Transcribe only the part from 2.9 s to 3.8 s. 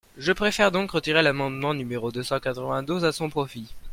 à son profit.